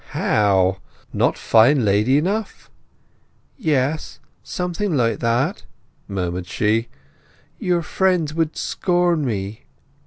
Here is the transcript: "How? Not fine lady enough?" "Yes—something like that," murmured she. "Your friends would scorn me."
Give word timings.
"How? 0.17 0.79
Not 1.13 1.37
fine 1.37 1.85
lady 1.85 2.17
enough?" 2.17 2.71
"Yes—something 3.59 4.97
like 4.97 5.19
that," 5.19 5.65
murmured 6.07 6.47
she. 6.47 6.87
"Your 7.59 7.83
friends 7.83 8.33
would 8.33 8.57
scorn 8.57 9.23
me." 9.23 9.65